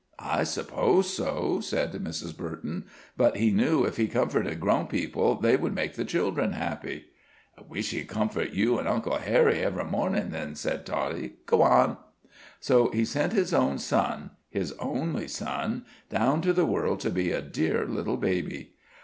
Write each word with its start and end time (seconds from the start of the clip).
"I 0.17 0.45
suppose 0.45 1.13
so," 1.13 1.59
said 1.61 1.91
Mrs. 1.91 2.35
Burton. 2.35 2.85
"But 3.15 3.37
He 3.37 3.51
knew 3.51 3.83
if 3.83 3.97
He 3.97 4.07
comforted 4.07 4.59
grown 4.59 4.87
people, 4.87 5.35
they 5.35 5.55
would 5.55 5.75
make 5.75 5.93
the 5.93 6.03
children 6.03 6.53
happy." 6.53 7.05
"I 7.55 7.61
wiss 7.69 7.91
He'd 7.91 8.07
comfort 8.07 8.49
you 8.49 8.79
an' 8.79 8.87
Uncle 8.87 9.19
Harry 9.19 9.59
every 9.59 9.85
mornin', 9.85 10.31
then," 10.31 10.55
said 10.55 10.87
Toddie. 10.87 11.35
"G'won." 11.45 11.97
"So 12.59 12.89
He 12.89 13.05
sent 13.05 13.33
His 13.33 13.53
own 13.53 13.77
Son 13.77 14.31
his 14.49 14.71
only 14.79 15.27
Son 15.27 15.85
down 16.09 16.41
to 16.41 16.51
the 16.51 16.65
world 16.65 16.99
to 17.01 17.11
be 17.11 17.31
a 17.31 17.39
dear 17.43 17.85
little 17.85 18.17
baby." 18.17 18.73